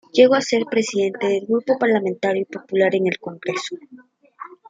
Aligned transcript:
Llegó 0.13 0.33
a 0.33 0.41
ser 0.41 0.63
presidente 0.65 1.27
del 1.27 1.45
grupo 1.45 1.77
parlamentario 1.77 2.43
popular 2.47 2.95
en 2.95 3.05
el 3.05 3.19
Congreso. 3.19 3.77